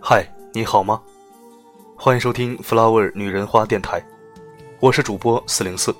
[0.00, 1.02] 嗨，你好吗？
[1.96, 4.00] 欢迎收听 Flower 女人花电台，
[4.78, 5.94] 我是主播四零四。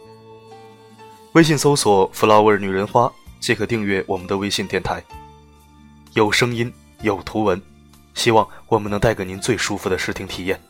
[1.32, 5.02] 微信搜索 “flower 女人花”即可订阅我们的微信电台，
[6.14, 6.72] 有声音，
[7.02, 7.60] 有图文，
[8.14, 10.60] 希望我们能带给您最舒服的视听体验。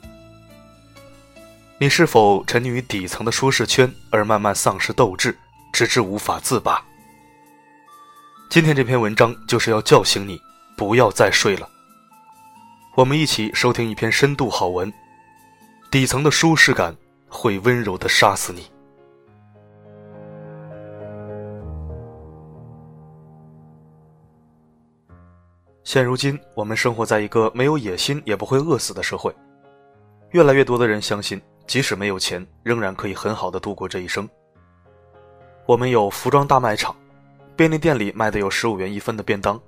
[1.78, 5.36] 你是否沉溺于底层的舒适圈，而慢慢丧失斗志，
[5.76, 6.82] 直至无法自拔？
[8.48, 10.40] 今天这篇文章就是要叫醒你，
[10.74, 11.68] 不要再睡了。
[12.94, 14.90] 我们一起收听一篇深度好文：
[15.90, 16.96] 底层的舒适感
[17.28, 18.70] 会温柔的杀死你。
[25.84, 29.30] 现如今，我们生活在一个没有野心也不会饿死的社会。
[30.30, 34.26] 越来越多的人相信，即使没有钱，仍然可以很好的度过这一生。
[35.66, 36.94] 我们有服装大卖场，
[37.56, 39.60] 便利店里卖的有十五元一分的便当。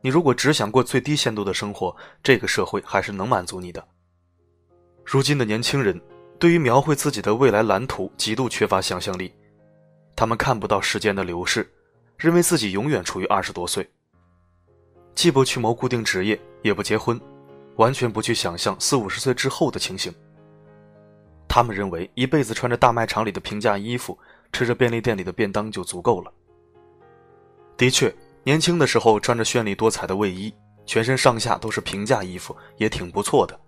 [0.00, 3.84] 你如果只想过最低限度的生活，这个社会还是能满足你的。
[5.04, 6.00] 如今的年轻人，
[6.38, 9.32] 对于描绘自己的未来蓝图极度缺乏想象力，
[10.14, 11.68] 他们看不到时间的流逝，
[12.16, 13.88] 认为自己永远处于二十多岁。
[15.16, 17.20] 既不去谋固定职业，也不结婚，
[17.74, 20.14] 完全不去想象四五十岁之后的情形。
[21.48, 24.16] 他们认为一辈子穿着大卖场里的平价衣服，
[24.52, 26.32] 吃着便利店里的便当就足够了。
[27.76, 28.14] 的确，
[28.44, 30.54] 年轻的时候穿着绚丽多彩的卫衣，
[30.86, 33.58] 全身上下都是平价衣服，也挺不错的。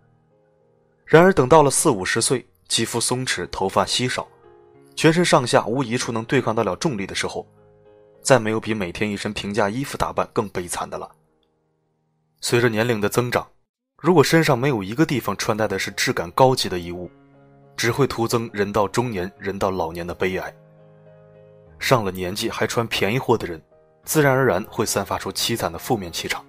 [1.05, 4.27] 然而，等到了四五十岁，肌肤松弛，头发稀少，
[4.95, 7.47] 全身上下无一处能对抗得了重力的时候，
[8.23, 11.11] 再没有比每天一身平价衣服打扮更悲惨的了。
[12.41, 13.47] 随着年龄的增长，
[13.99, 17.11] 如果身上没有一个地方穿戴的是质感高级的衣物，
[17.77, 20.55] 只会徒增人到中年、人到老年的悲哀。
[21.79, 23.61] 上了年纪还穿便宜货的人，
[24.05, 26.45] 自然而然会散发出凄惨的负面气场。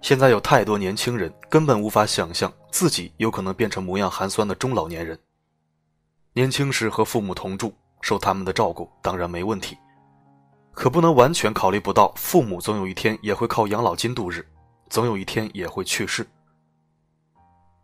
[0.00, 5.18] 现在有太多年轻人根本无法想象自己有可能变成模样寒酸的中老年人。
[6.32, 9.76] 年轻时和父母同住，受他们的照顾当然没问题。
[10.72, 14.44] 可不能完全考虑不到，父母总有一天也会靠养老金度日，
[14.88, 16.26] 总有一天也会去世。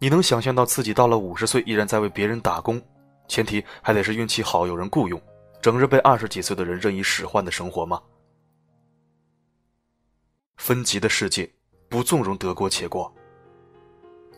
[0.01, 2.81] 你能想象到自己到了五十岁依然在为别人打工，
[3.29, 5.21] 前提还得是运气好有人雇佣，
[5.61, 8.01] 整日被二十几岁的人任意使唤的生活吗？
[10.57, 11.51] 分级的世界
[11.89, 13.13] 不纵容得过且过。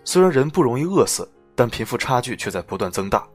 [0.04, 3.28] 虽然人不容易饿死，但贫富差距却在不断增大。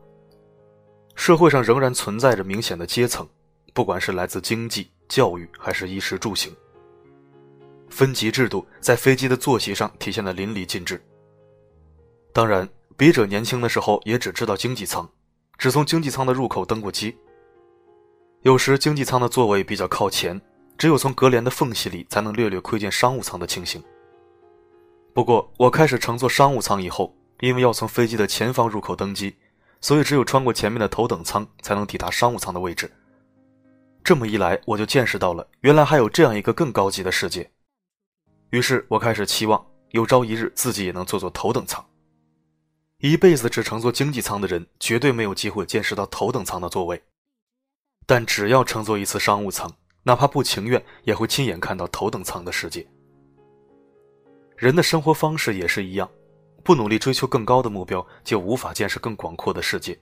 [1.16, 3.28] 社会上仍然存在着明显的阶层，
[3.73, 4.91] 不管是来自经济。
[5.07, 6.52] 教育还是衣食住行，
[7.90, 11.00] 分级制度在飞机的坐席上体现的淋漓尽致。
[12.34, 12.67] 当然，
[12.97, 15.07] 笔者年轻的时候也只知道经济舱，
[15.59, 17.16] 只从经济舱的入口登过机。
[18.46, 20.40] 有时经济舱的座位比较靠前，
[20.78, 23.84] 只有从隔帘的缝隙里才能略略窥见商务舱的情形。
[25.16, 29.36] 不过，我开始乘坐商务舱以后，因为要从飞机的前方入口登机，
[29.82, 32.92] 所以只有穿过前面的头等舱才能抵达商务舱的位置。
[34.04, 37.50] 这么一来，我就见识到了原来还有这样一个更高级的世界。
[38.52, 41.84] 于是我开始期望有朝一日自己也能坐坐头等舱。
[43.00, 47.02] 一辈子只乘坐经济舱的人，绝对没有机会见识到头等舱的座位。
[48.06, 49.72] 但只要乘坐一次商务舱，
[50.04, 52.86] 哪怕不情愿，也会亲眼看到头等舱的世界。
[54.56, 56.10] 人的生活方式也是一样，
[56.64, 60.00] 不努力追求更高的目标，就无法见识更广阔的世界。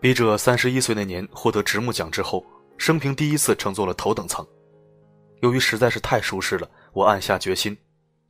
[0.00, 2.44] 笔者三十一岁那年获得直木奖之后，
[2.76, 4.46] 生平第一次乘坐了头等舱。
[5.40, 7.76] 由于实在是太舒适了，我暗下决心，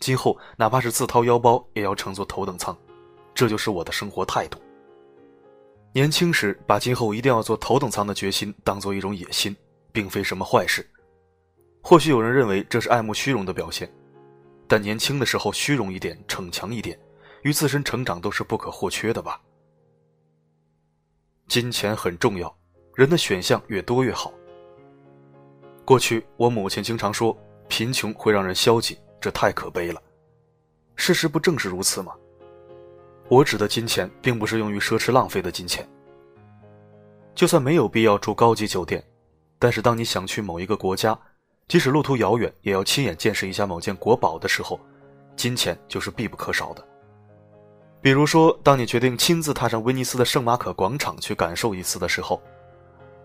[0.00, 2.76] 今后哪怕是自掏腰包也要乘坐头等舱，
[3.34, 4.58] 这就是我的生活态度。
[5.92, 9.56] 年轻时把今后一定要坐头等舱的决心当做一种野心，
[9.90, 10.88] 并非什么坏事。
[11.82, 13.90] 或许有人认为这是爱慕虚荣的表现，
[14.66, 16.98] 但年轻的时候虚荣一点、逞强一点，
[17.42, 19.40] 与自身成长都是不可或缺的吧。
[21.48, 22.54] 金钱很重要，
[22.94, 24.32] 人的选项越多越好。
[25.84, 27.36] 过去我母亲经常说，
[27.66, 30.02] 贫穷会让人消极，这太可悲了。
[30.94, 32.12] 事实不正是如此吗？
[33.28, 35.86] 我指的金钱，并不是用于奢侈浪费的金钱。
[37.34, 39.02] 就算没有必要住高级酒店，
[39.58, 41.16] 但是当你想去某一个国家，
[41.68, 44.80] 即使路途遥远，也要亲眼见识一下某件国宝的时候，
[45.36, 46.82] 金钱就是必不可少的。
[48.00, 52.40] 比如说，当你决定亲自踏上威尼斯的圣马可广场去感受一次的时候，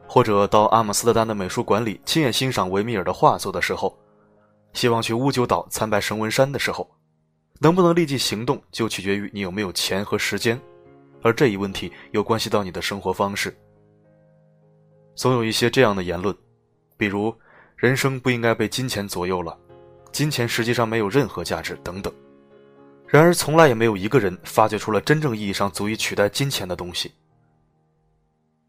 [0.07, 3.97] 或者到阿姆斯特丹的美术馆里亲眼欣赏维米尔的画作的时候，
[4.73, 6.89] 希望去乌九岛参拜神文山的时候，
[7.63, 10.59] 能不能立即行动，就取决于你有没有钱和时间，
[11.21, 13.55] 而这一问题又关系到你的生活方式。
[15.15, 16.35] 总有一些这样的言论，
[16.97, 17.33] 比如
[17.77, 19.57] “人生不应该被金钱左右了
[20.11, 22.13] ”，“金钱实际上没有任何价值”等等。
[23.07, 27.13] 然而，从来也没有一个人发掘出了真正意义上足以取代金钱的东西。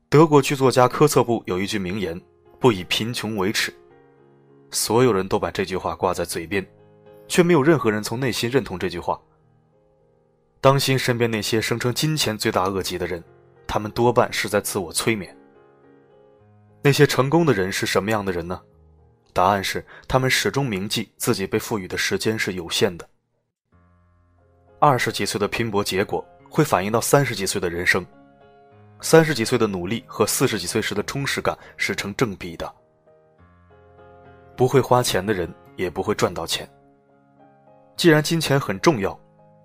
[0.09, 2.21] 德国剧作家科策布有一句名言
[2.61, 3.75] ：“不以贫穷为耻。”
[4.71, 6.65] 所有人都把这句话挂在嘴边，
[7.29, 9.21] 却没有任何人从内心认同这句话。
[10.61, 13.23] 当心身边那些声称金钱罪大恶极的人，
[13.67, 15.37] 他们多半是在自我催眠。
[16.83, 18.61] 那些成功的人是什么样的人呢？
[19.33, 23.09] 答案是，他们始终铭记自己被赋予的时间是有限的。
[24.79, 28.07] 二十几岁的拼搏结果会反映到三十几岁的人生，
[29.01, 32.73] 三十几岁的努力和四十几岁时的充实感是成正比的。
[34.57, 36.69] 不会花钱的人也不会赚到钱。
[37.97, 39.19] 既然金钱很重要，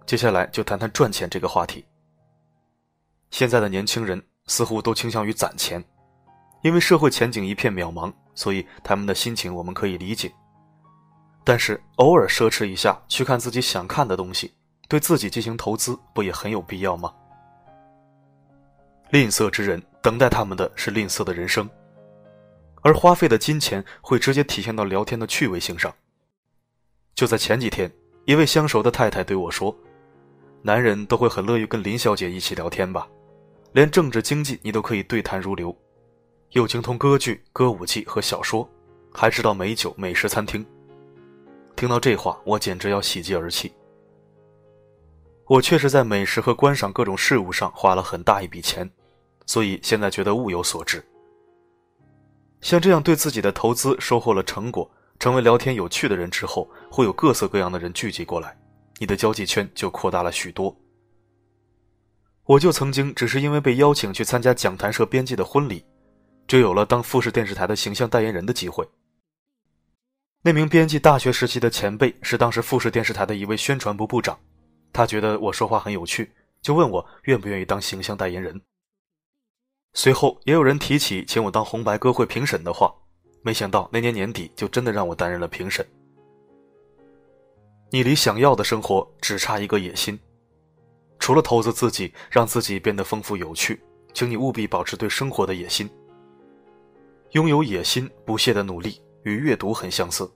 [0.05, 1.85] 接下来就谈谈赚钱这个话题。
[3.31, 5.83] 现在的年轻人似乎都倾向于攒钱。
[6.61, 10.29] 因为社会前景一片渺茫，所以他们的心情我们可以理解。
[11.45, 14.53] 但是偶尔奢侈一下，去看自己想看的东西，
[14.89, 17.13] 对自己进行投资，不也很有必要吗？
[19.11, 21.67] 吝啬之人等待他们的是吝啬的人生，
[22.81, 25.95] 而花费的金钱会直接体现到聊天的趣味性上。
[27.15, 27.89] 就在前几天，
[28.25, 29.75] 一位相熟的太太对我说
[30.61, 33.07] ：“男人都会很乐于跟林小姐一起聊天吧？
[33.73, 35.75] 连政治经济你都可以对谈如流。”
[36.53, 38.67] 又精通歌剧、歌舞伎和小说，
[39.13, 40.65] 还知道美酒、美食餐厅。
[41.75, 43.71] 听到这话，我简直要喜极而泣。
[45.45, 48.89] 我确实在美食和观赏各种事物上花了很大一笔钱，
[49.45, 51.03] 所以现在觉得物有所值。
[52.61, 54.89] 像这样对自己的投资收获了成果，
[55.19, 58.57] 成为聊天有趣的人之后，会有各色各样的人聚集过来，
[58.97, 60.75] 你的交际圈就扩大了许多。
[62.45, 65.85] 我就曾经只是因为被邀请去参加讲坛社编辑的婚礼。
[66.47, 68.83] 就有了当富士电视台的形象代言人的机会。
[70.41, 74.35] 那名编辑大学时期的前辈是当时富士电视台的一位宣传部部长，
[74.91, 78.59] 他觉得我说话很有趣，就问我愿不愿意当形象代言人。
[79.93, 82.91] 随后也有人提起请我当红白歌会评审的话，
[83.41, 85.85] 没想到那年年底就真的让我担任了评审。
[87.89, 90.19] 你离想要的生活只差一个野心，
[91.17, 93.81] 除了投资自己，让自己变得丰富有趣，
[94.13, 95.89] 请你务必保持对生活的野心。
[97.31, 100.29] 拥有野心、不懈的努力与阅读很相似。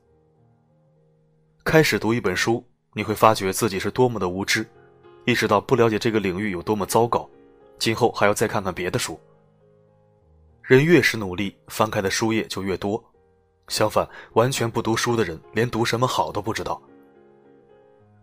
[1.63, 2.63] 开始读一本书，
[2.93, 4.65] 你会发觉自己是多么的无知，
[5.25, 7.29] 意识到不了解这个领域有多么糟糕，
[7.77, 9.19] 今后还要再看看别的书。
[10.63, 13.03] 人越是努力，翻开的书页就越多。
[13.67, 16.81] 相反，完全不读书的人，连读什么好都不知道。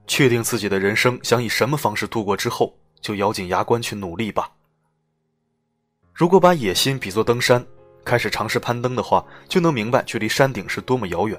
[0.07, 4.51] 确定自己的人生想以什么方式度过之后，就咬紧牙关去努力吧。
[6.15, 7.65] 如果把野心比作登山，
[8.05, 11.39] 开始尝试攀登的话，就能明白距离山顶是多么遥远。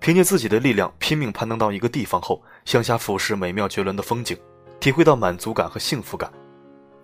[0.00, 4.36] 凭借自己的力量拼命攀登到一个地方后，向下俯视美妙绝伦的风景，
[4.80, 6.32] 体会到满足感和幸福感。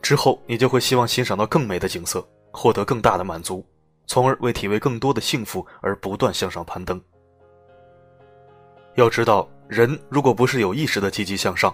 [0.00, 2.26] 之后，你就会希望欣赏到更美的景色，
[2.58, 3.64] 获得更大的满足，
[4.08, 7.00] 从而为体味更多的幸福而不断向上攀登。
[8.96, 11.72] 要知道，人如果不是有意识的积极向上，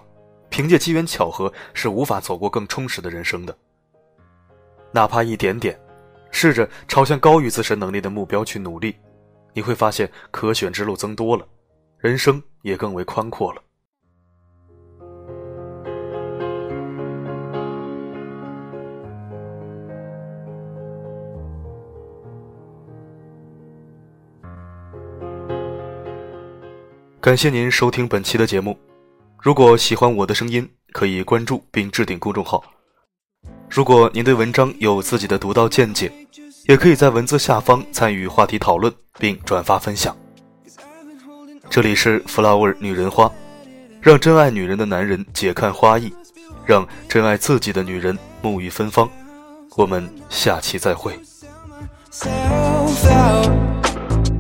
[0.51, 3.57] 凭借机缘巧合是无法走过更充实的人生的。
[4.93, 5.81] 哪怕一点点。
[6.31, 8.97] 试着朝向高于自身能力的目标去努力，
[9.53, 11.47] 你会发现可选之路增多了，
[11.97, 13.63] 人生也更为宽阔了。
[27.25, 28.79] 感谢您收听本期的节目，
[29.41, 32.63] 如果喜欢我的声音，可以关注并置顶公众号。
[33.71, 36.13] 如果您对文章有自己的独到见解，
[36.69, 40.15] 也可以在文字下方参与话题讨论并转发分享。
[41.71, 43.33] 这里是 Flower 女人花，
[44.03, 46.13] 让真爱女人的男人解看花艺，
[46.67, 49.11] 让真爱自己的女人沐浴芬芳。
[49.77, 51.19] 我们下期再会。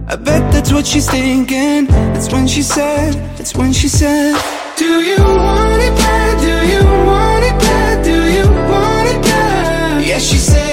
[0.06, 1.86] I bet that's what she's thinking.
[1.86, 4.36] That's when she said, that's when she said,
[4.76, 6.40] Do you want it bad?
[6.40, 8.04] Do you want it bad?
[8.04, 10.06] Do you want it bad?
[10.06, 10.63] Yeah, she said.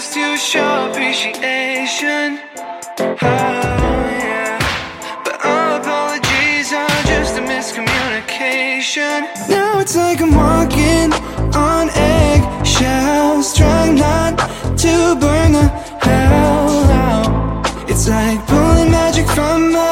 [0.00, 2.40] just to show appreciation.
[2.98, 3.26] Oh,
[4.24, 4.56] yeah.
[5.24, 9.28] But all apologies are just a miscommunication.
[9.50, 11.12] Now it's like I'm walking
[11.54, 14.38] on eggshells, trying not
[14.78, 15.68] to burn the
[16.06, 17.90] hell out.
[17.90, 19.89] It's like pulling magic from my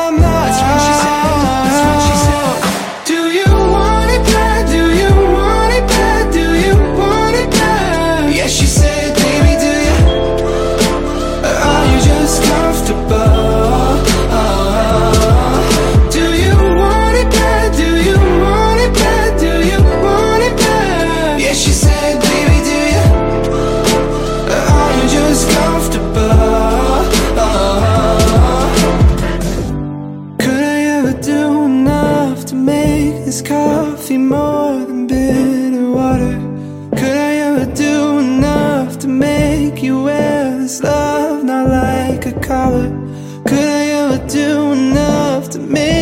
[44.29, 45.98] do enough to make